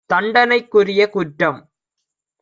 தண்டனைக்குரிய 0.09 1.01
குற்றம் 1.09 1.59